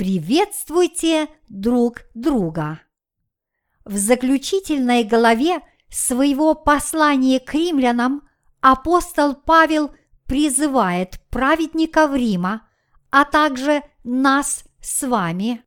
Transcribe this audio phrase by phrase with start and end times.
[0.00, 2.80] Приветствуйте друг друга.
[3.84, 5.60] В заключительной главе
[5.90, 8.26] своего послания к римлянам
[8.62, 12.66] апостол Павел призывает праведников Рима,
[13.10, 15.62] а также нас с вами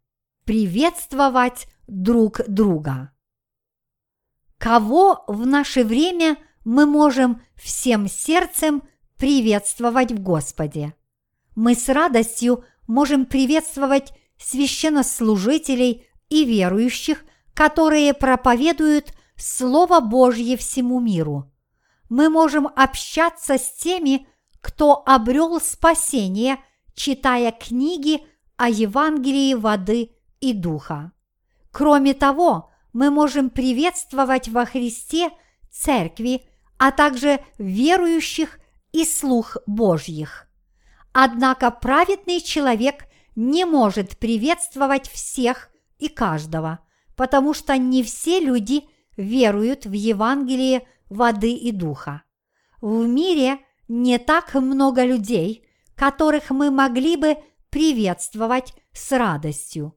[0.45, 3.11] приветствовать друг друга.
[4.57, 8.81] Кого в наше время мы можем всем сердцем
[9.19, 10.95] приветствовать в Господе?
[11.53, 14.11] Мы с радостью можем приветствовать
[14.43, 21.51] священнослужителей и верующих, которые проповедуют Слово Божье всему миру.
[22.09, 24.27] Мы можем общаться с теми,
[24.61, 26.57] кто обрел спасение,
[26.93, 28.21] читая книги
[28.57, 31.11] о Евангелии воды и духа.
[31.71, 35.31] Кроме того, мы можем приветствовать во Христе
[35.71, 36.45] церкви,
[36.77, 38.59] а также верующих
[38.91, 40.47] и слух Божьих.
[41.13, 43.05] Однако праведный человек
[43.35, 46.79] не может приветствовать всех и каждого,
[47.15, 48.83] потому что не все люди
[49.17, 52.23] веруют в Евангелие воды и духа.
[52.81, 57.37] В мире не так много людей, которых мы могли бы
[57.69, 59.95] приветствовать с радостью.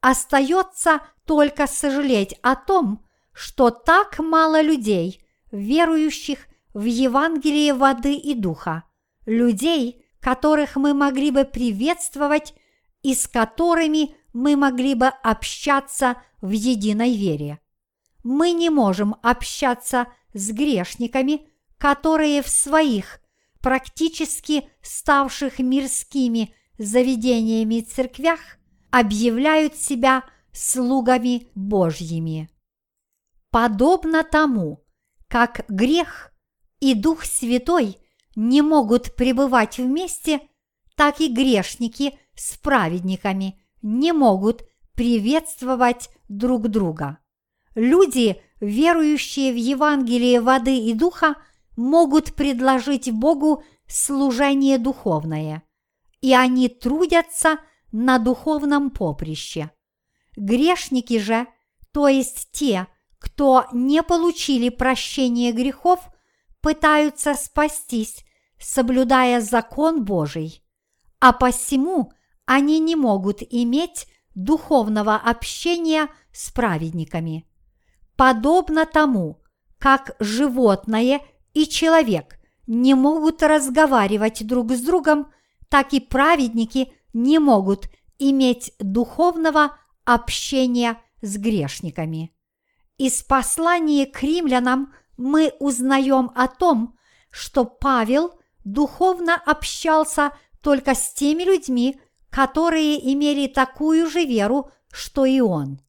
[0.00, 8.84] Остается только сожалеть о том, что так мало людей, верующих в Евангелие воды и духа,
[9.26, 12.54] людей, которых мы могли бы приветствовать
[13.02, 17.60] и с которыми мы могли бы общаться в единой вере.
[18.22, 23.20] Мы не можем общаться с грешниками, которые в своих
[23.60, 28.40] практически ставших мирскими заведениями церквях
[28.90, 32.50] объявляют себя слугами Божьими.
[33.50, 34.84] Подобно тому,
[35.28, 36.32] как грех
[36.80, 37.98] и Дух Святой
[38.36, 40.40] не могут пребывать вместе,
[40.96, 44.64] так и грешники с праведниками не могут
[44.94, 47.18] приветствовать друг друга.
[47.74, 51.34] Люди, верующие в Евангелие воды и духа,
[51.76, 55.64] могут предложить Богу служение духовное,
[56.22, 57.58] и они трудятся
[57.92, 59.70] на духовном поприще.
[60.34, 61.46] Грешники же,
[61.92, 62.86] то есть те,
[63.18, 66.00] кто не получили прощения грехов,
[66.62, 68.24] пытаются спастись,
[68.58, 70.64] соблюдая закон Божий,
[71.18, 72.12] а посему
[72.50, 77.46] они не могут иметь духовного общения с праведниками.
[78.16, 79.40] Подобно тому,
[79.78, 81.20] как животное
[81.54, 85.30] и человек не могут разговаривать друг с другом,
[85.68, 87.84] так и праведники не могут
[88.18, 92.34] иметь духовного общения с грешниками.
[92.98, 96.98] Из послания к римлянам мы узнаем о том,
[97.30, 102.00] что Павел духовно общался только с теми людьми,
[102.30, 105.80] которые имели такую же веру, что и он.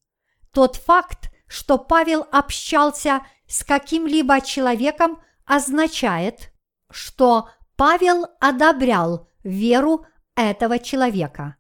[0.52, 6.52] Тот факт, что Павел общался с каким-либо человеком, означает,
[6.90, 11.58] что Павел одобрял веру этого человека.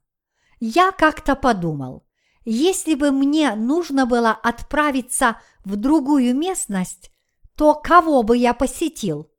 [0.60, 2.06] Я как-то подумал,
[2.46, 7.12] если бы мне нужно было отправиться в другую местность,
[7.56, 9.32] то кого бы я посетил?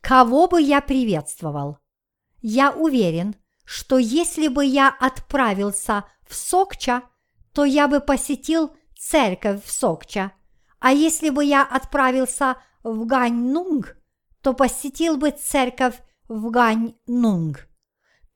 [0.00, 1.78] Кого бы я приветствовал?
[2.40, 3.34] Я уверен,
[3.68, 7.02] что если бы я отправился в Сокча,
[7.52, 10.32] то я бы посетил церковь в Сокча,
[10.78, 13.98] а если бы я отправился в Ганьнунг,
[14.40, 17.68] то посетил бы церковь в Ганьнунг.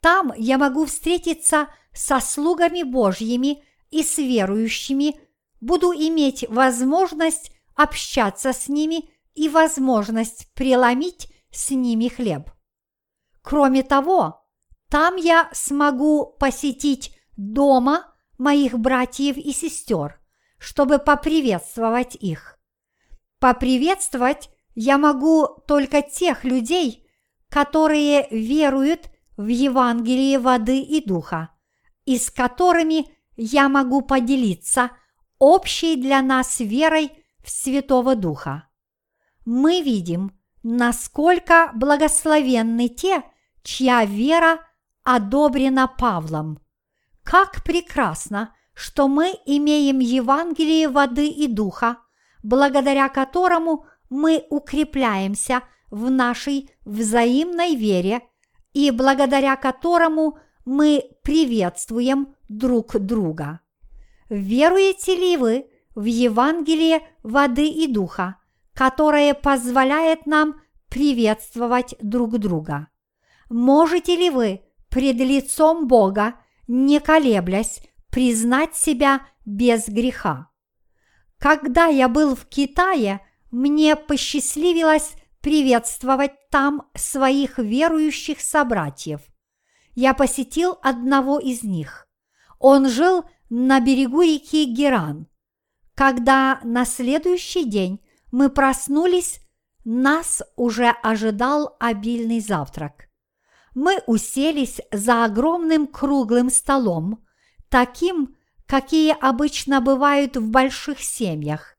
[0.00, 5.18] Там я могу встретиться со слугами Божьими и с верующими,
[5.62, 12.50] буду иметь возможность общаться с ними и возможность преломить с ними хлеб.
[13.40, 14.41] Кроме того,
[14.92, 20.20] там я смогу посетить дома моих братьев и сестер,
[20.58, 22.58] чтобы поприветствовать их.
[23.38, 27.08] Поприветствовать я могу только тех людей,
[27.48, 29.08] которые веруют
[29.38, 31.48] в Евангелие воды и духа,
[32.04, 34.90] и с которыми я могу поделиться
[35.38, 37.12] общей для нас верой
[37.42, 38.68] в Святого Духа.
[39.46, 43.22] Мы видим, насколько благословенны те,
[43.62, 44.58] чья вера
[45.04, 46.60] одобрена Павлом.
[47.22, 51.98] Как прекрасно, что мы имеем Евангелие воды и духа,
[52.42, 58.22] благодаря которому мы укрепляемся в нашей взаимной вере
[58.72, 63.60] и благодаря которому мы приветствуем друг друга.
[64.28, 68.36] Веруете ли вы в Евангелие воды и духа,
[68.74, 72.88] которое позволяет нам приветствовать друг друга?
[73.50, 74.62] Можете ли вы
[74.92, 76.34] пред лицом Бога,
[76.68, 77.80] не колеблясь,
[78.10, 80.50] признать себя без греха.
[81.38, 89.22] Когда я был в Китае, мне посчастливилось приветствовать там своих верующих собратьев.
[89.94, 92.06] Я посетил одного из них.
[92.58, 95.26] Он жил на берегу реки Геран.
[95.94, 97.98] Когда на следующий день
[98.30, 99.40] мы проснулись,
[99.84, 103.08] нас уже ожидал обильный завтрак.
[103.74, 107.24] Мы уселись за огромным круглым столом,
[107.68, 108.36] таким,
[108.66, 111.76] какие обычно бывают в больших семьях.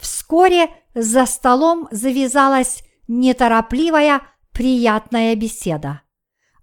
[0.00, 6.02] Вскоре за столом завязалась неторопливая, приятная беседа.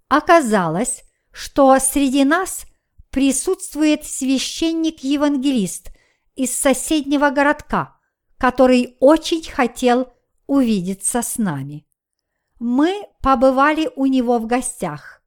[0.08, 1.02] Оказалось,
[1.32, 2.66] что среди нас
[3.10, 5.90] присутствует священник-евангелист
[6.34, 7.98] из соседнего городка,
[8.38, 10.12] который очень хотел
[10.46, 11.85] увидеться с нами.
[12.58, 15.22] Мы побывали у него в гостях.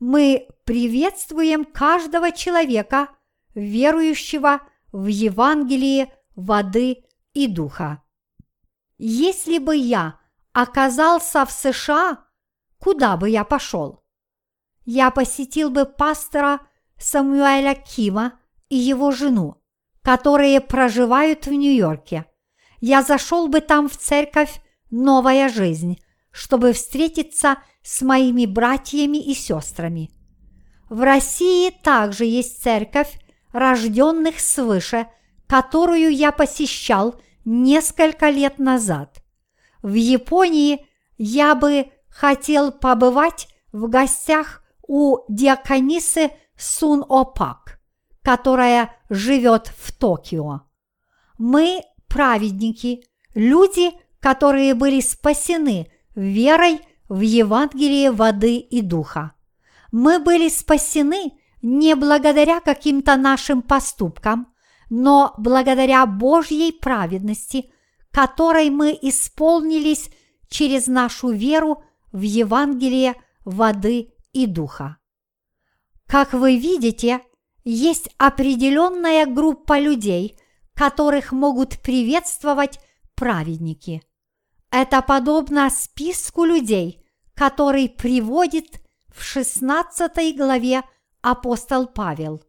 [0.00, 3.08] Мы приветствуем каждого человека,
[3.54, 4.60] верующего
[4.90, 8.02] в Евангелие воды и духа.
[8.98, 10.18] Если бы я
[10.52, 12.24] оказался в США,
[12.78, 14.04] куда бы я пошел?
[14.84, 16.60] Я посетил бы пастора
[16.98, 18.38] Самуэля Кима
[18.68, 19.62] и его жену,
[20.02, 22.26] которые проживают в Нью-Йорке.
[22.80, 24.60] Я зашел бы там в церковь
[24.90, 25.98] «Новая жизнь»,
[26.34, 30.10] чтобы встретиться с моими братьями и сестрами.
[30.90, 33.20] В России также есть церковь
[33.52, 35.06] рожденных свыше,
[35.46, 37.14] которую я посещал
[37.44, 39.22] несколько лет назад.
[39.80, 40.84] В Японии
[41.18, 47.78] я бы хотел побывать в гостях у диаконисы Сун Опак,
[48.22, 50.62] которая живет в Токио.
[51.38, 53.04] Мы праведники,
[53.34, 59.32] люди, которые были спасены верой в Евангелие воды и духа.
[59.92, 61.32] Мы были спасены
[61.62, 64.52] не благодаря каким-то нашим поступкам,
[64.90, 67.70] но благодаря Божьей праведности,
[68.10, 70.10] которой мы исполнились
[70.48, 71.82] через нашу веру
[72.12, 73.14] в Евангелие
[73.44, 74.98] воды и духа.
[76.06, 77.20] Как вы видите,
[77.64, 80.36] есть определенная группа людей,
[80.74, 82.78] которых могут приветствовать
[83.14, 84.02] праведники.
[84.76, 87.00] Это подобно списку людей,
[87.34, 90.82] который приводит в 16 главе
[91.22, 92.42] апостол Павел.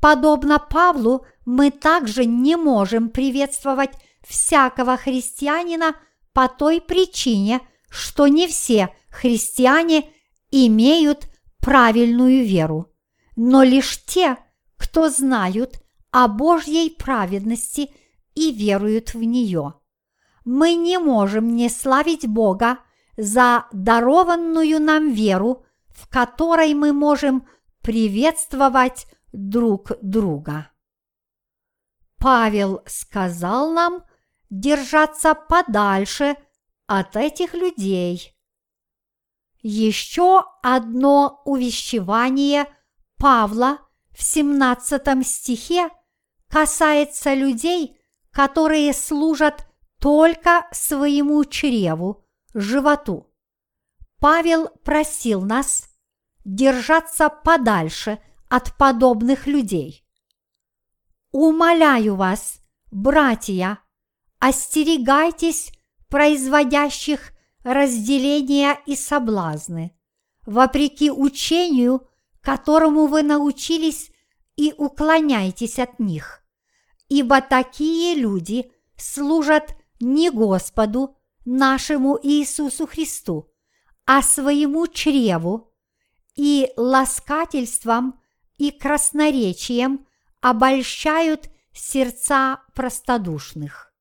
[0.00, 3.92] Подобно Павлу, мы также не можем приветствовать
[4.26, 5.94] всякого христианина
[6.32, 7.60] по той причине,
[7.90, 10.10] что не все христиане
[10.50, 11.28] имеют
[11.60, 12.92] правильную веру,
[13.36, 14.36] но лишь те,
[14.76, 17.92] кто знают о Божьей праведности
[18.34, 19.74] и веруют в нее.
[20.46, 22.78] Мы не можем не славить Бога
[23.16, 27.48] за дарованную нам веру, в которой мы можем
[27.82, 30.70] приветствовать друг друга.
[32.18, 34.04] Павел сказал нам
[34.48, 36.36] держаться подальше
[36.86, 38.32] от этих людей.
[39.62, 42.68] Еще одно увещевание
[43.18, 43.78] Павла
[44.12, 45.90] в 17 стихе
[46.48, 47.98] касается людей,
[48.30, 49.65] которые служат
[50.00, 52.24] только своему чреву,
[52.54, 53.32] животу.
[54.18, 55.88] Павел просил нас
[56.44, 60.04] держаться подальше от подобных людей.
[61.32, 62.60] Умоляю вас,
[62.90, 63.80] братья,
[64.38, 65.72] остерегайтесь
[66.08, 67.32] производящих
[67.64, 69.96] разделения и соблазны,
[70.46, 72.08] вопреки учению,
[72.40, 74.12] которому вы научились
[74.54, 76.42] и уклоняйтесь от них,
[77.08, 83.52] ибо такие люди служат не Господу, нашему Иисусу Христу,
[84.04, 85.72] а своему чреву
[86.34, 88.20] и ласкательством
[88.58, 90.06] и красноречием
[90.40, 93.92] обольщают сердца простодушных.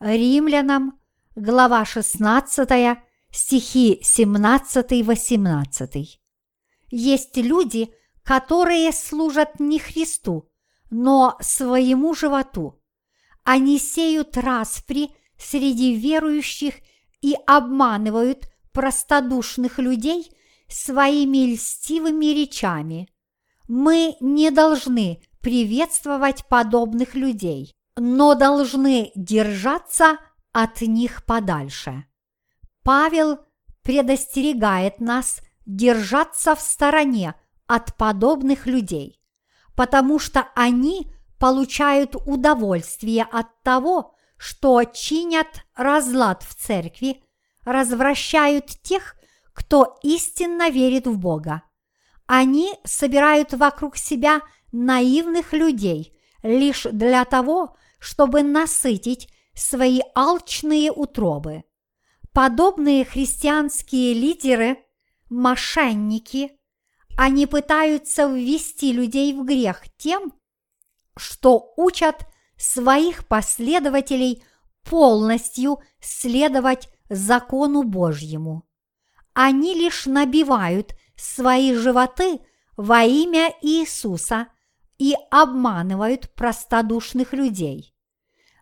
[0.00, 0.98] Римлянам,
[1.34, 2.98] глава 16,
[3.30, 6.18] стихи 17-18.
[6.90, 7.92] Есть люди,
[8.22, 10.50] которые служат не Христу,
[10.90, 12.80] но своему животу.
[13.44, 16.74] Они сеют распри среди верующих
[17.20, 20.30] и обманывают простодушных людей
[20.68, 23.08] своими льстивыми речами.
[23.66, 30.18] Мы не должны приветствовать подобных людей, но должны держаться
[30.52, 32.04] от них подальше.
[32.82, 33.38] Павел
[33.82, 37.34] предостерегает нас держаться в стороне
[37.66, 39.20] от подобных людей,
[39.76, 47.22] потому что они получают удовольствие от того, что чинят разлад в церкви,
[47.64, 49.16] развращают тех,
[49.52, 51.62] кто истинно верит в Бога.
[52.26, 54.40] Они собирают вокруг себя
[54.72, 61.64] наивных людей лишь для того, чтобы насытить свои алчные утробы.
[62.32, 64.78] Подобные христианские лидеры–
[65.30, 66.52] мошенники.
[67.16, 70.32] Они пытаются ввести людей в грех тем,
[71.16, 72.26] что учат
[72.58, 74.42] своих последователей
[74.84, 78.64] полностью следовать закону Божьему.
[79.32, 82.40] Они лишь набивают свои животы
[82.76, 84.48] во имя Иисуса
[84.98, 87.94] и обманывают простодушных людей.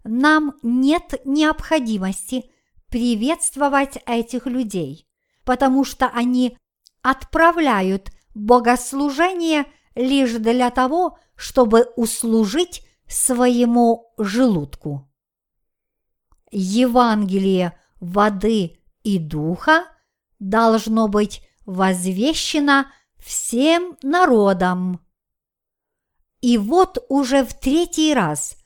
[0.05, 2.51] Нам нет необходимости
[2.89, 5.09] приветствовать этих людей,
[5.45, 6.57] потому что они
[7.03, 15.11] отправляют богослужение лишь для того, чтобы услужить своему желудку.
[16.51, 19.87] Евангелие воды и духа
[20.39, 22.87] должно быть возвещено
[23.19, 25.01] всем народам.
[26.41, 28.57] И вот уже в третий раз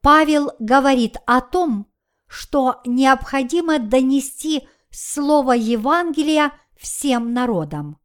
[0.00, 1.86] Павел говорит о том,
[2.26, 7.98] что необходимо донести слово Евангелия всем народам.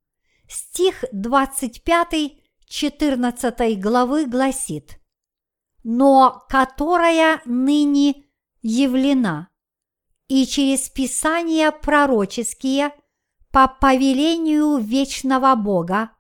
[0.48, 2.34] Стих 25
[2.68, 5.00] 14 главы гласит
[5.84, 8.26] «Но которая ныне
[8.62, 9.50] явлена,
[10.28, 12.92] и через Писания пророческие
[13.52, 16.12] по повелению вечного Бога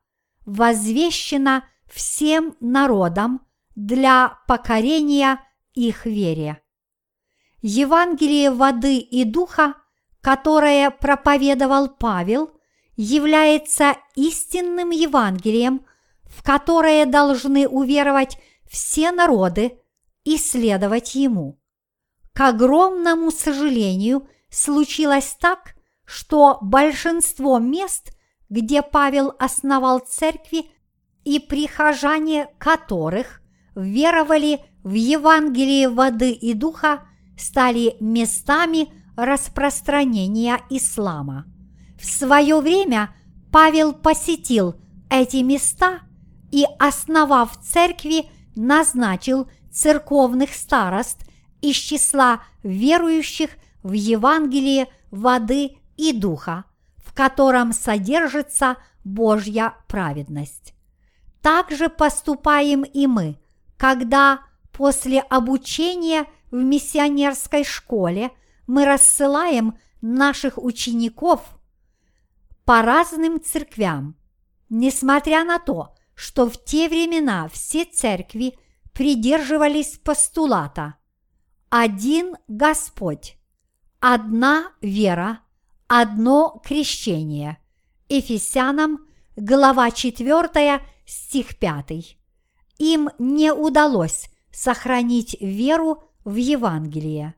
[0.45, 5.39] возвещена всем народам для покорения
[5.73, 6.61] их вере.
[7.61, 9.75] Евангелие воды и духа,
[10.21, 12.51] которое проповедовал Павел,
[12.95, 15.85] является истинным Евангелием,
[16.25, 18.37] в которое должны уверовать
[18.69, 19.79] все народы
[20.23, 21.59] и следовать ему.
[22.33, 28.15] К огромному сожалению, случилось так, что большинство мест,
[28.49, 30.65] где Павел основал церкви
[31.23, 33.41] и прихожане которых
[33.75, 41.45] веровали в Евангелие воды и духа, стали местами распространения ислама.
[41.99, 43.15] В свое время
[43.51, 44.75] Павел посетил
[45.09, 46.01] эти места
[46.51, 51.19] и, основав церкви, назначил церковных старост
[51.61, 56.65] из числа верующих в Евангелие воды и духа,
[56.97, 60.73] в котором содержится Божья праведность.
[61.41, 63.37] Так же поступаем и мы,
[63.77, 64.41] когда
[64.71, 68.31] после обучения в миссионерской школе
[68.67, 71.41] мы рассылаем наших учеников
[72.65, 74.15] по разным церквям,
[74.69, 78.57] несмотря на то, что в те времена все церкви
[78.93, 80.95] придерживались постулата
[81.69, 83.35] «Один Господь,
[83.99, 85.41] одна вера,
[85.89, 87.57] одно крещение».
[88.07, 92.17] Ефесянам, глава 4, стих 5.
[92.77, 97.35] Им не удалось сохранить веру в Евангелие.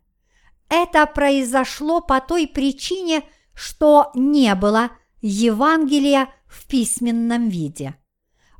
[0.69, 3.23] Это произошло по той причине,
[3.55, 7.95] что не было Евангелия в письменном виде.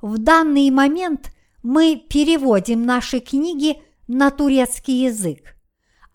[0.02, 1.32] В данный момент
[1.64, 5.56] мы переводим наши книги на турецкий язык.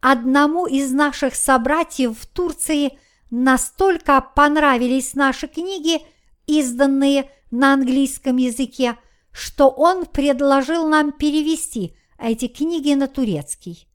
[0.01, 2.99] Одному из наших собратьев в Турции
[3.31, 6.03] настолько понравились наши книги,
[6.47, 8.97] изданные на английском языке,
[9.33, 13.89] что он предложил нам перевести эти книги на турецкий.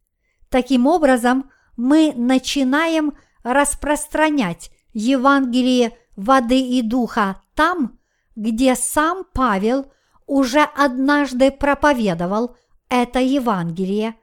[0.49, 3.13] Таким образом, мы начинаем
[3.43, 7.99] распространять Евангелие воды и духа там,
[8.35, 9.91] где сам Павел
[10.25, 12.55] уже однажды проповедовал
[12.89, 14.15] это Евангелие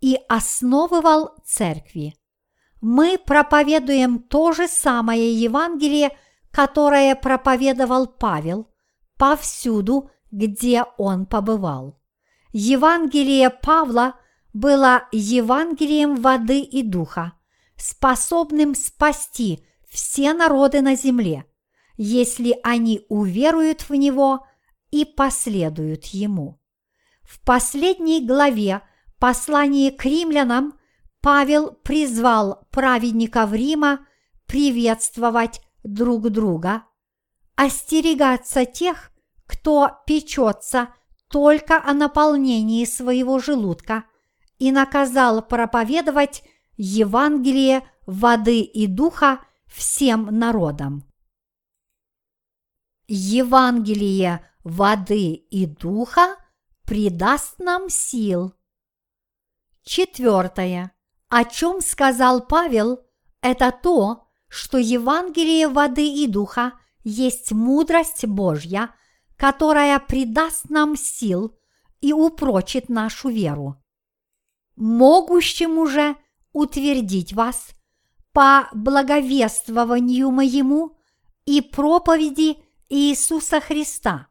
[0.00, 2.14] и основывал церкви.
[2.80, 6.16] Мы проповедуем то же самое Евангелие,
[6.50, 8.70] которое проповедовал Павел,
[9.18, 11.98] повсюду, где он побывал.
[12.52, 14.14] Евангелие Павла
[14.52, 17.32] было Евангелием воды и духа,
[17.76, 21.46] способным спасти все народы на земле,
[21.96, 24.46] если они уверуют в него
[24.90, 26.60] и последуют ему.
[27.22, 28.82] В последней главе
[29.18, 30.78] послания к римлянам
[31.20, 34.06] Павел призвал праведников Рима
[34.46, 36.84] приветствовать друг друга,
[37.56, 39.10] остерегаться тех,
[39.46, 40.90] кто печется
[41.28, 44.04] только о наполнении своего желудка
[44.58, 46.44] и наказал проповедовать
[46.76, 51.04] Евангелие воды и духа всем народам.
[53.08, 56.36] Евангелие воды и духа
[56.84, 58.54] придаст нам сил.
[59.82, 60.92] Четвертое.
[61.28, 63.00] О чем сказал Павел,
[63.40, 66.72] это то, что Евангелие воды и духа
[67.04, 68.94] есть мудрость Божья–
[69.36, 71.56] которая придаст нам сил
[72.00, 73.82] и упрочит нашу веру.
[74.76, 76.16] Могущему же
[76.52, 77.70] утвердить вас
[78.32, 80.98] по благовествованию моему
[81.44, 82.58] и проповеди
[82.88, 84.28] Иисуса Христа,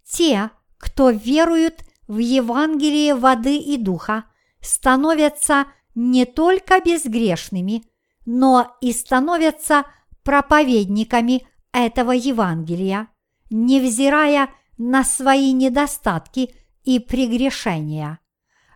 [0.05, 4.25] Те, кто веруют в Евангелие воды и духа,
[4.61, 7.85] становятся не только безгрешными,
[8.27, 9.85] но и становятся
[10.25, 13.09] проповедниками этого Евангелия,
[13.51, 18.19] невзирая на свои недостатки и прегрешения.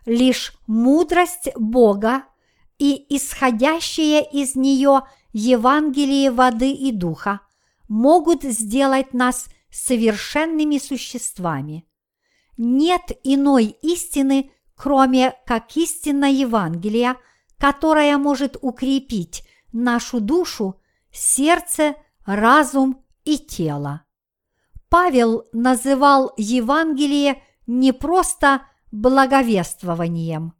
[0.05, 2.23] Лишь мудрость Бога
[2.77, 5.01] и исходящее из нее
[5.33, 7.41] Евангелие воды и духа
[7.87, 11.85] могут сделать нас совершенными существами.
[12.57, 17.17] Нет иной истины, кроме как истина Евангелия,
[17.57, 20.79] которая может укрепить нашу душу,
[21.11, 24.03] сердце, разум и тело.
[24.89, 30.53] Павел называл Евангелие не просто благовествованием.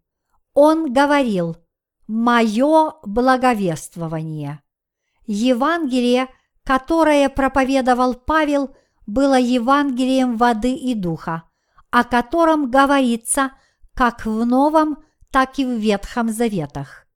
[0.54, 1.58] Он говорил
[2.08, 4.62] «Мое благовествование».
[5.28, 6.28] Евангелие,
[6.64, 8.76] которое проповедовал Павел,
[9.08, 11.44] было Евангелием воды и духа,
[11.96, 13.54] о котором говорится
[13.94, 14.98] как в Новом,
[15.32, 17.08] так и в Ветхом Заветах.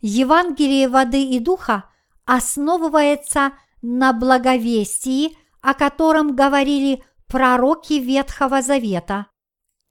[0.00, 1.84] Евангелие воды и духа
[2.24, 9.26] основывается на благовестии, о котором говорили пророки Ветхого Завета,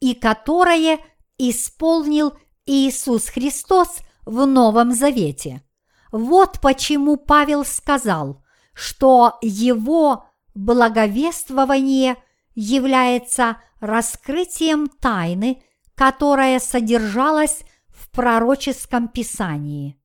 [0.01, 0.99] и которое
[1.37, 2.33] исполнил
[2.65, 5.63] Иисус Христос в Новом Завете.
[6.11, 12.17] Вот почему Павел сказал, что его благовествование
[12.55, 15.61] является раскрытием тайны,
[15.95, 19.97] которая содержалась в пророческом писании.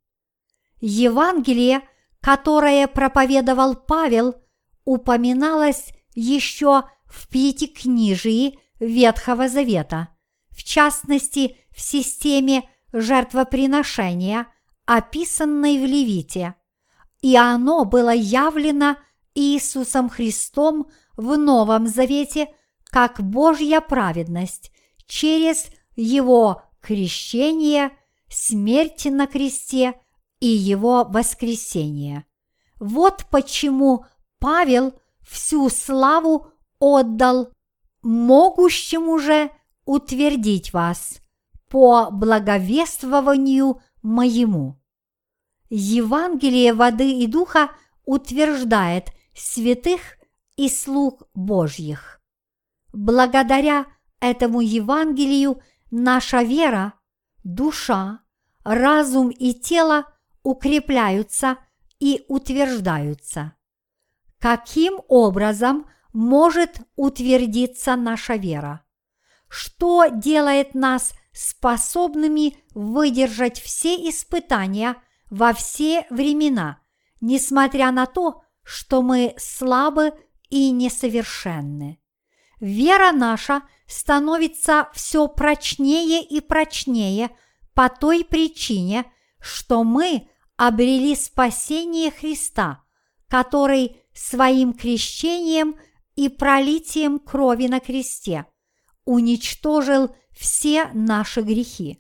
[0.80, 1.82] Евангелие,
[2.20, 4.34] которое проповедовал Павел,
[4.84, 10.08] упоминалось еще в Пятикнижии Ветхого Завета,
[10.50, 14.46] в частности в системе жертвоприношения,
[14.86, 16.54] описанной в Левите,
[17.20, 18.96] и оно было явлено
[19.34, 22.48] Иисусом Христом в Новом Завете
[22.84, 24.72] как Божья праведность
[25.04, 27.90] через Его крещение,
[28.30, 30.00] смерть на кресте
[30.40, 32.24] и Его воскресение.
[32.78, 34.06] Вот почему
[34.38, 36.46] Павел всю славу
[36.78, 37.50] отдал
[38.02, 39.50] могущему же
[39.84, 41.20] утвердить вас
[41.68, 44.80] по благовествованию моему.
[45.68, 47.72] Евангелие воды и духа
[48.04, 50.17] утверждает святых
[50.58, 52.20] и слуг Божьих.
[52.92, 53.86] Благодаря
[54.20, 56.94] этому Евангелию наша вера,
[57.44, 58.20] душа,
[58.64, 60.04] разум и тело
[60.42, 61.58] укрепляются
[62.00, 63.54] и утверждаются.
[64.40, 68.84] Каким образом может утвердиться наша вера?
[69.48, 74.96] Что делает нас способными выдержать все испытания
[75.30, 76.80] во все времена,
[77.20, 80.12] несмотря на то, что мы слабы
[80.50, 82.00] и несовершенны?
[82.60, 87.30] Вера наша становится все прочнее и прочнее
[87.74, 89.04] по той причине,
[89.40, 92.82] что мы обрели спасение Христа,
[93.28, 95.76] который своим крещением
[96.16, 98.46] и пролитием крови на кресте
[99.04, 101.98] уничтожил все наши грехи.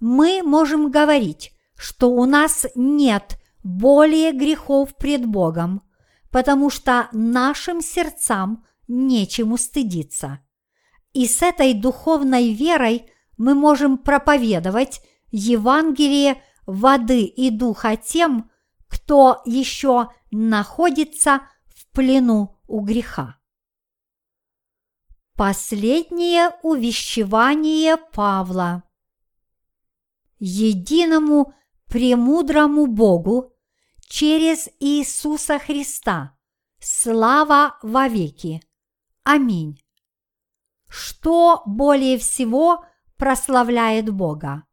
[0.00, 5.82] Мы можем говорить, что у нас нет более грехов пред Богом,
[6.34, 10.40] потому что нашим сердцам нечему стыдиться.
[11.12, 18.50] И с этой духовной верой мы можем проповедовать Евангелие воды и духа тем,
[18.88, 23.38] кто еще находится в плену у греха.
[25.36, 28.82] Последнее увещевание Павла.
[30.40, 31.54] Единому
[31.86, 33.53] премудрому Богу
[34.08, 36.36] через Иисуса Христа
[36.80, 38.62] слава вовеки.
[39.24, 39.80] Аминь.
[40.88, 42.84] Что более всего
[43.16, 44.64] прославляет Бога?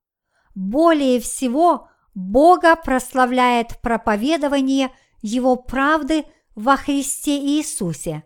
[0.54, 4.92] Более всего Бога прославляет проповедование
[5.22, 8.24] Его правды во Христе Иисусе.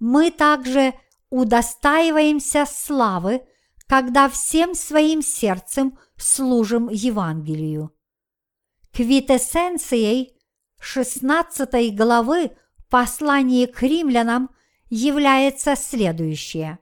[0.00, 0.94] Мы также
[1.30, 3.42] удостаиваемся славы,
[3.86, 7.94] когда всем своим сердцем служим Евангелию.
[8.92, 10.36] Квитэссенцией
[10.78, 12.50] 16 главы
[12.90, 14.50] послания к римлянам
[14.90, 16.78] является следующее.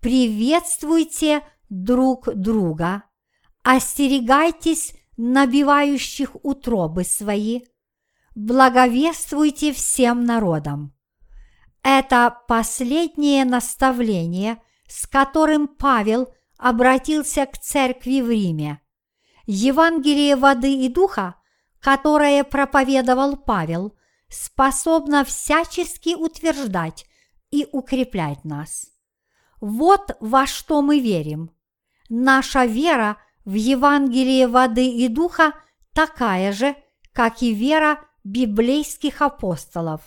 [0.00, 3.02] Приветствуйте друг друга,
[3.64, 7.62] остерегайтесь набивающих утробы свои,
[8.36, 10.94] благовествуйте всем народам.
[11.82, 18.83] Это последнее наставление, с которым Павел обратился к церкви в Риме.
[19.46, 21.36] Евангелие воды и духа,
[21.80, 23.96] которое проповедовал Павел,
[24.28, 27.06] способно всячески утверждать
[27.50, 28.90] и укреплять нас.
[29.60, 31.50] Вот во что мы верим.
[32.08, 35.52] Наша вера в Евангелие воды и духа
[35.92, 36.76] такая же,
[37.12, 40.00] как и вера библейских апостолов.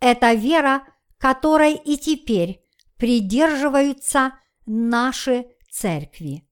[0.00, 0.82] Это вера
[1.22, 2.64] которой и теперь
[2.96, 4.32] придерживаются
[4.66, 6.44] наши церкви.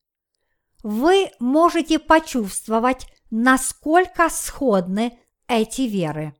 [0.83, 6.35] Вы можете почувствовать, насколько сходны эти веры.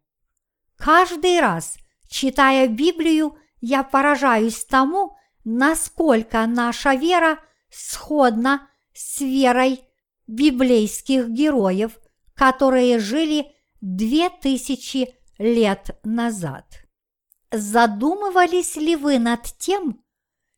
[0.76, 1.76] Каждый раз,
[2.09, 7.38] читая Библию, я поражаюсь тому, насколько наша вера
[7.70, 9.83] сходна с верой
[10.26, 11.98] библейских героев,
[12.35, 13.46] которые жили
[13.81, 16.64] две тысячи лет назад.
[17.50, 20.03] Задумывались ли вы над тем,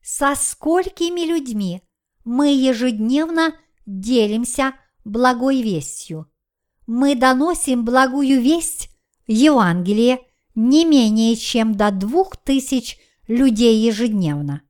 [0.02, 1.82] со сколькими людьми
[2.24, 3.54] мы ежедневно
[3.86, 6.26] делимся благой вестью?
[6.86, 8.90] Мы доносим благую весть,
[9.26, 10.20] Евангелие,
[10.54, 14.62] не менее чем до двух тысяч людей ежедневно.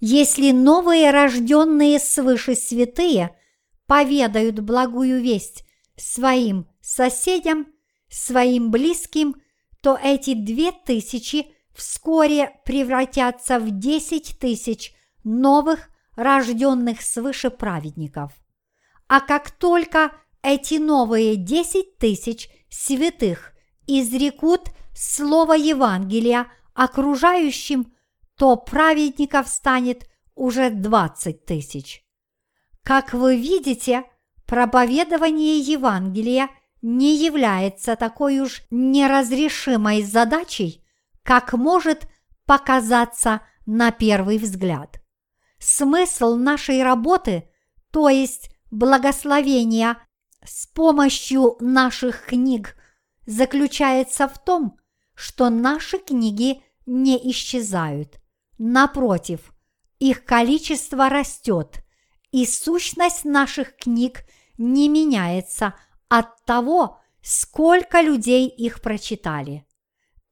[0.00, 3.34] Если новые рожденные свыше святые
[3.86, 5.64] поведают благую весть
[5.96, 7.66] своим соседям,
[8.08, 9.36] своим близким,
[9.80, 14.92] то эти две тысячи вскоре превратятся в десять тысяч
[15.24, 18.32] новых рожденных свыше праведников.
[19.08, 23.52] А как только эти новые десять тысяч святых
[23.86, 27.92] изрекут слово Евангелия окружающим,
[28.36, 32.04] то праведников станет уже двадцать тысяч.
[32.82, 34.04] Как вы видите,
[34.46, 36.50] проповедование Евангелия
[36.82, 40.84] не является такой уж неразрешимой задачей,
[41.22, 42.08] как может
[42.44, 45.00] показаться на первый взгляд.
[45.58, 47.48] Смысл нашей работы,
[47.90, 49.98] то есть благословения
[50.44, 52.76] с помощью наших книг,
[53.24, 54.78] заключается в том,
[55.14, 58.20] что наши книги не исчезают.
[58.58, 59.52] Напротив,
[59.98, 61.82] их количество растет,
[62.30, 64.24] и сущность наших книг
[64.58, 65.74] не меняется
[66.08, 69.66] от того, сколько людей их прочитали.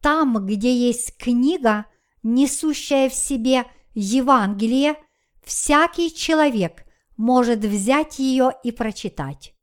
[0.00, 1.86] Там, где есть книга,
[2.22, 4.96] несущая в себе Евангелие,
[5.42, 6.83] всякий человек
[7.16, 9.54] может взять ее и прочитать.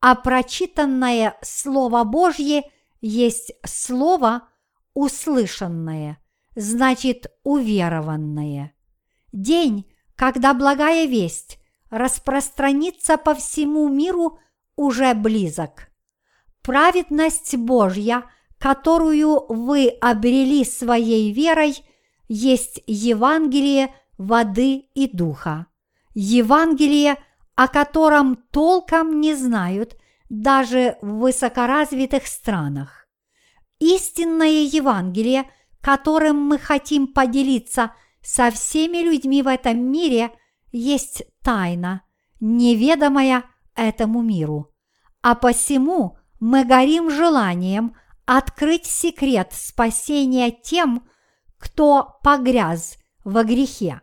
[0.00, 2.64] А прочитанное Слово Божье
[3.00, 4.48] есть Слово
[4.94, 6.18] услышанное,
[6.54, 8.74] значит уверованное.
[9.32, 11.58] День, когда благая весть
[11.90, 14.38] распространится по всему миру,
[14.76, 15.88] уже близок.
[16.62, 18.24] Праведность Божья–
[18.62, 21.74] которую вы обрели своей верой,
[22.28, 25.66] есть Евангелие воды и духа.
[26.14, 27.16] Евангелие,
[27.54, 29.96] о котором толком не знают
[30.28, 33.06] даже в высокоразвитых странах.
[33.78, 40.30] Истинное Евангелие, которым мы хотим поделиться со всеми людьми в этом мире,
[40.70, 42.02] есть тайна,
[42.40, 43.44] неведомая
[43.74, 44.72] этому миру.
[45.22, 47.96] А посему мы горим желанием–
[48.26, 51.06] открыть секрет спасения тем,
[51.58, 54.00] кто погряз во грехе.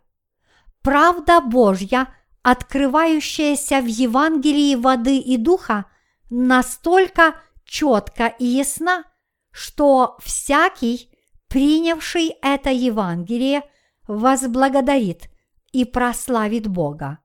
[0.82, 2.08] Правда Божья,
[2.42, 5.86] открывающаяся в Евангелии воды и духа,
[6.30, 9.04] настолько четко и ясна,
[9.52, 11.12] что всякий,
[11.48, 13.64] принявший это Евангелие,
[14.08, 15.30] возблагодарит
[15.72, 17.20] и прославит Бога.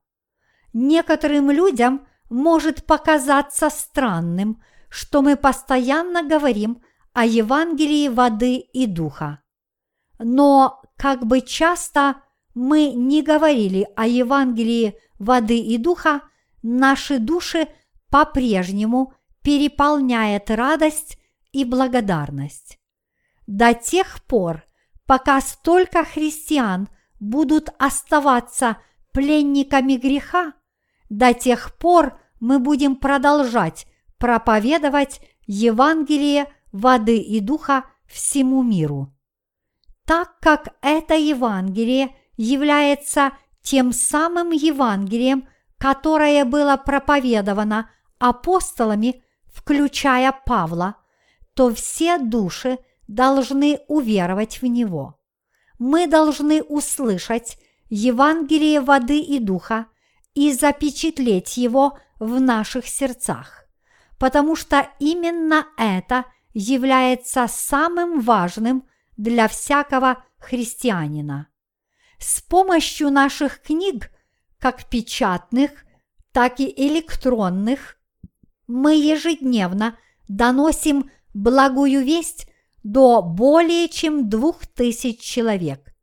[0.73, 9.41] Некоторым людям может показаться странным, что мы постоянно говорим о Евангелии воды и духа.
[10.19, 12.21] Но как бы часто
[12.55, 16.21] мы не говорили о Евангелии воды и духа,
[16.63, 17.67] наши души
[18.09, 19.13] по-прежнему
[19.43, 21.19] переполняет радость
[21.51, 22.79] и благодарность.
[23.45, 24.63] До тех пор,
[25.05, 26.87] пока столько христиан
[27.19, 28.77] будут оставаться
[29.11, 30.53] пленниками греха,
[31.09, 33.85] до тех пор мы будем продолжать
[34.17, 39.13] проповедовать Евангелие воды и духа всему миру.
[40.05, 50.95] Так как это Евангелие является тем самым Евангелием, которое было проповедовано апостолами, включая Павла,
[51.53, 55.19] то все души должны уверовать в него.
[55.79, 57.57] Мы должны услышать
[57.89, 59.87] Евангелие воды и духа
[60.33, 63.65] и запечатлеть его в наших сердцах,
[64.17, 71.47] потому что именно это является самым важным для всякого христианина.
[72.27, 74.09] С помощью наших книг,
[74.57, 75.85] как печатных,
[76.31, 77.99] так и электронных,
[78.65, 79.95] мы ежедневно
[80.27, 82.49] доносим благую весть
[82.81, 85.95] до более чем двух тысяч человек.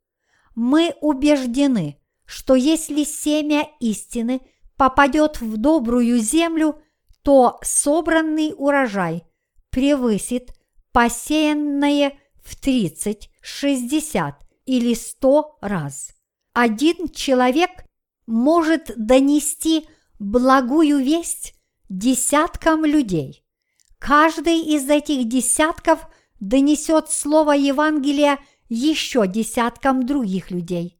[0.55, 4.39] Мы убеждены, что если семя истины
[4.77, 6.81] попадет в добрую землю,
[7.21, 9.25] то собранный урожай
[9.71, 10.53] превысит
[10.93, 16.13] посеянное в 30, 60 или 100 раз.
[16.53, 17.85] Один человек
[18.25, 19.87] может донести
[20.19, 21.55] благую весть
[21.89, 23.43] десяткам людей.
[23.99, 26.07] Каждый из этих десятков
[26.39, 30.99] донесет слово Евангелия еще десяткам других людей.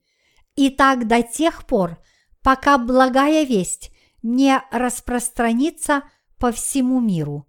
[0.56, 1.98] И так до тех пор,
[2.42, 6.04] пока благая весть не распространится
[6.38, 7.48] по всему миру.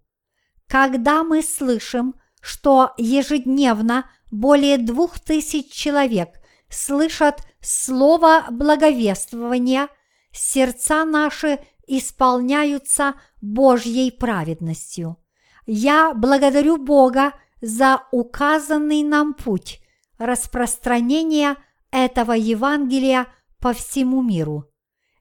[0.67, 9.89] Когда мы слышим, что ежедневно более двух тысяч человек слышат слово благовествования,
[10.33, 15.19] сердца наши исполняются Божьей праведностью.
[15.67, 19.81] Я благодарю Бога за указанный нам путь
[20.19, 21.57] распространения
[21.93, 23.29] этого Евангелия
[23.61, 24.69] по всему миру.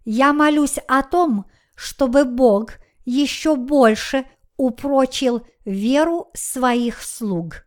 [0.05, 1.45] Я молюсь о том,
[1.75, 2.73] чтобы Бог
[3.05, 4.25] еще больше
[4.57, 7.65] упрочил веру своих слуг.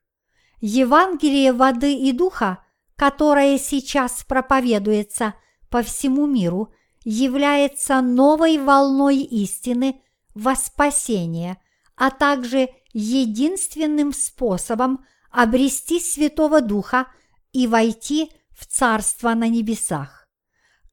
[0.60, 2.64] Евангелие воды и духа,
[2.96, 5.34] которое сейчас проповедуется
[5.70, 6.72] по всему миру,
[7.04, 10.00] является новой волной истины
[10.34, 11.58] во спасение,
[11.96, 17.06] а также единственным способом обрести Святого Духа
[17.52, 20.28] и войти в Царство на небесах.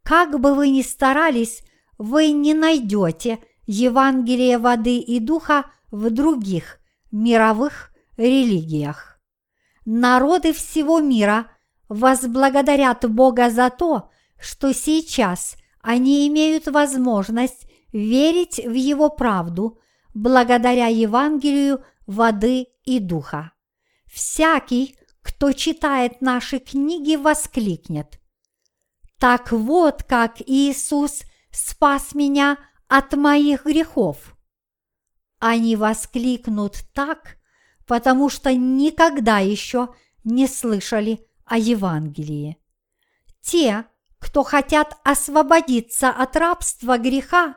[0.04, 1.64] Как бы вы ни старались,
[1.98, 6.80] вы не найдете Евангелие воды и духа в других
[7.12, 9.13] мировых религиях.
[9.86, 11.52] Народы всего мира
[11.90, 19.80] возблагодарят Бога за то, что сейчас они имеют возможность верить в Его правду
[20.14, 23.52] благодаря Евангелию воды и духа.
[24.06, 28.20] Всякий, кто читает наши книги, воскликнет.
[29.20, 34.36] Так вот, как Иисус спас меня от моих грехов.
[35.40, 37.38] Они воскликнут так,
[37.94, 39.90] потому что никогда еще
[40.24, 42.58] не слышали о Евангелии.
[43.40, 43.86] Те,
[44.18, 47.56] кто хотят освободиться от рабства греха,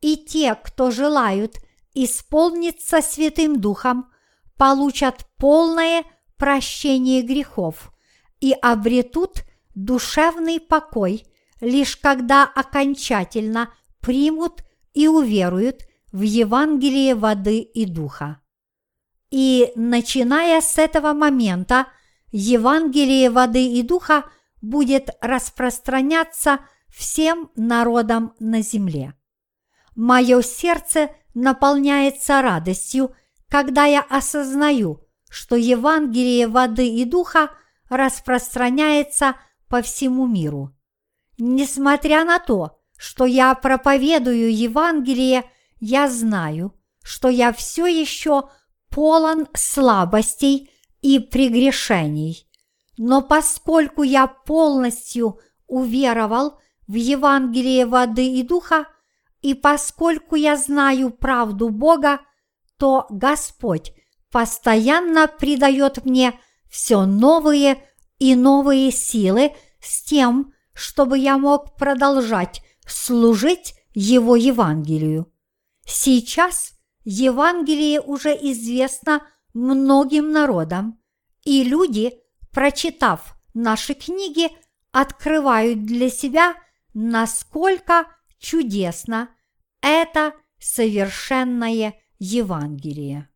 [0.00, 1.58] и те, кто желают
[1.94, 4.10] исполниться Святым Духом,
[4.56, 6.02] получат полное
[6.36, 7.92] прощение грехов
[8.40, 9.44] и обретут
[9.76, 11.24] душевный покой,
[11.60, 18.40] лишь когда окончательно примут и уверуют в Евангелие воды и духа.
[19.30, 21.86] И начиная с этого момента,
[22.30, 24.24] Евангелие воды и духа
[24.60, 29.14] будет распространяться всем народам на земле.
[29.94, 33.14] Мое сердце наполняется радостью,
[33.48, 37.50] когда я осознаю, что Евангелие воды и духа
[37.88, 39.36] распространяется
[39.68, 40.74] по всему миру.
[41.38, 45.44] Несмотря на то, что я проповедую Евангелие,
[45.80, 48.50] я знаю, что я все еще
[48.90, 50.70] полон слабостей
[51.02, 52.46] и прегрешений.
[52.96, 58.86] Но поскольку я полностью уверовал в Евангелие воды и духа,
[59.40, 62.20] и поскольку я знаю правду Бога,
[62.76, 63.92] то Господь
[64.30, 67.84] постоянно придает мне все новые
[68.18, 75.32] и новые силы с тем, чтобы я мог продолжать служить Его Евангелию.
[75.86, 76.72] Сейчас
[77.04, 81.00] Евангелие уже известно многим народам,
[81.44, 82.12] и люди,
[82.52, 84.50] прочитав наши книги,
[84.92, 86.54] открывают для себя,
[86.94, 88.06] насколько
[88.38, 89.30] чудесно
[89.80, 93.28] это совершенное Евангелие.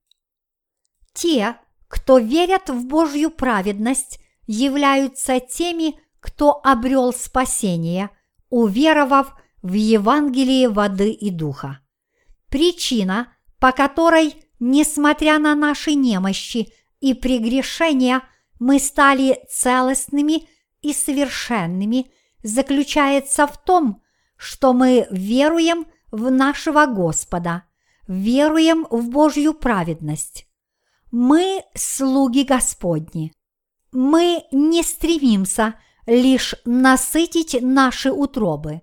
[1.12, 1.56] Те,
[1.88, 8.10] кто верят в Божью праведность, являются теми, кто обрел спасение,
[8.48, 11.80] уверовав в Евангелие воды и духа.
[12.48, 13.31] Причина,
[13.62, 18.22] по которой, несмотря на наши немощи и прегрешения,
[18.58, 20.48] мы стали целостными
[20.80, 22.10] и совершенными,
[22.42, 24.02] заключается в том,
[24.36, 27.62] что мы веруем в нашего Господа,
[28.08, 30.48] веруем в Божью праведность.
[31.12, 33.32] Мы слуги Господни.
[33.92, 38.82] Мы не стремимся лишь насытить наши утробы,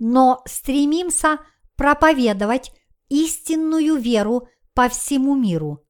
[0.00, 1.38] но стремимся
[1.76, 2.72] проповедовать
[3.08, 5.84] истинную веру по всему миру.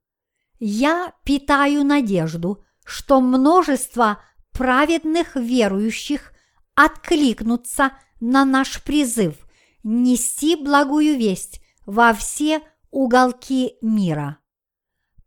[0.59, 4.21] Я питаю надежду, что множество
[4.53, 6.33] праведных верующих
[6.75, 9.47] откликнутся на наш призыв
[9.83, 14.39] нести благую весть во все уголки мира.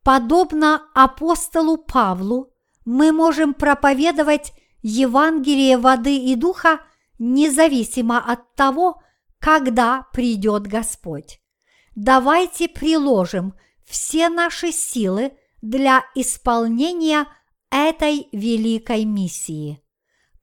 [0.04, 2.52] Подобно апостолу Павлу,
[2.86, 6.82] мы можем проповедовать Евангелие воды и духа
[7.19, 9.02] независимо от того,
[9.39, 11.39] когда придет Господь.
[11.95, 13.54] Давайте приложим
[13.86, 17.28] все наши силы для исполнения
[17.71, 19.82] этой великой миссии.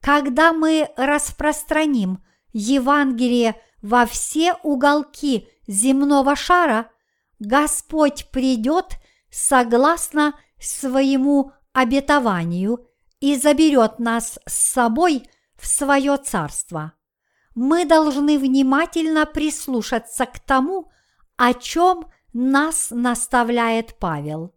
[0.00, 6.90] Когда мы распространим Евангелие во все уголки земного шара,
[7.38, 8.98] Господь придет
[9.30, 12.86] согласно своему обетованию
[13.20, 16.92] и заберет нас с собой в свое царство.
[17.54, 20.90] Мы должны внимательно прислушаться к тому,
[21.36, 24.54] о чем нас наставляет Павел.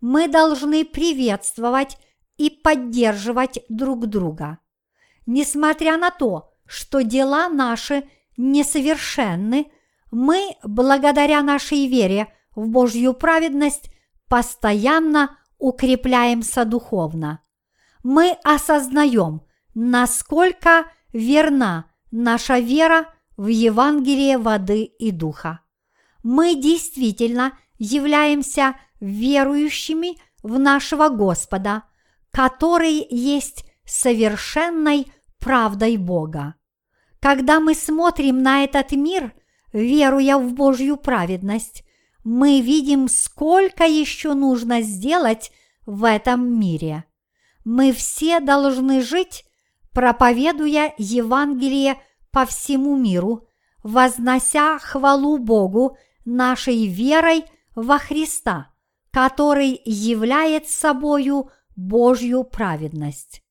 [0.00, 1.98] Мы должны приветствовать
[2.36, 4.58] и поддерживать друг друга.
[5.26, 8.04] Несмотря на то, что дела наши
[8.36, 9.70] несовершенны,
[10.10, 13.90] мы, благодаря нашей вере в Божью праведность,
[14.28, 17.40] постоянно укрепляемся духовно.
[18.02, 19.42] Мы осознаем,
[19.74, 25.63] насколько верна наша вера в Евангелие воды и духа.
[26.24, 31.84] Мы действительно являемся верующими в нашего Господа,
[32.32, 36.54] который есть совершенной правдой Бога.
[37.20, 39.34] Когда мы смотрим на этот мир,
[39.74, 41.84] веруя в Божью праведность,
[42.24, 45.52] мы видим, сколько еще нужно сделать
[45.84, 47.04] в этом мире.
[47.66, 49.44] Мы все должны жить,
[49.92, 53.46] проповедуя Евангелие по всему миру,
[53.82, 58.72] вознося хвалу Богу нашей верой во Христа,
[59.10, 63.42] который являет собою Божью праведность.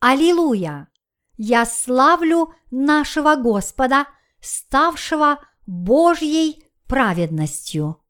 [0.00, 0.88] Аллилуйя!
[1.36, 4.06] Я славлю нашего Господа,
[4.40, 8.01] ставшего Божьей праведностью.